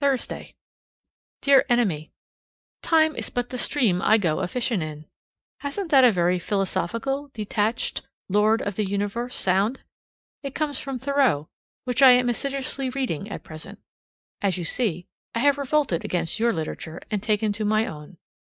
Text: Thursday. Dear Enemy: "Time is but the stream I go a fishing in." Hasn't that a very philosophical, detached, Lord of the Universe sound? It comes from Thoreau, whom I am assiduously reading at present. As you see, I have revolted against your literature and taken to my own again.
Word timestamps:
Thursday. 0.00 0.54
Dear 1.42 1.66
Enemy: 1.68 2.10
"Time 2.80 3.14
is 3.14 3.28
but 3.28 3.50
the 3.50 3.58
stream 3.58 4.00
I 4.00 4.16
go 4.16 4.38
a 4.38 4.48
fishing 4.48 4.80
in." 4.80 5.04
Hasn't 5.58 5.90
that 5.90 6.04
a 6.04 6.10
very 6.10 6.38
philosophical, 6.38 7.28
detached, 7.34 8.00
Lord 8.30 8.62
of 8.62 8.76
the 8.76 8.86
Universe 8.86 9.36
sound? 9.36 9.80
It 10.42 10.54
comes 10.54 10.78
from 10.78 10.98
Thoreau, 10.98 11.50
whom 11.84 11.94
I 12.00 12.12
am 12.12 12.30
assiduously 12.30 12.88
reading 12.88 13.28
at 13.28 13.44
present. 13.44 13.78
As 14.40 14.56
you 14.56 14.64
see, 14.64 15.04
I 15.34 15.40
have 15.40 15.58
revolted 15.58 16.02
against 16.02 16.40
your 16.40 16.54
literature 16.54 17.02
and 17.10 17.22
taken 17.22 17.52
to 17.52 17.66
my 17.66 17.84
own 17.84 18.04
again. 18.04 18.18